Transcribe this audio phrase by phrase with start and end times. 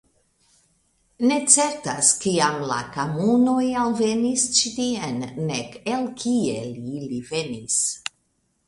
[1.31, 5.21] Ne certas kiam la Kamunoj alvenis ĉi tien
[5.53, 6.59] nek el kie
[7.03, 7.81] ili venis.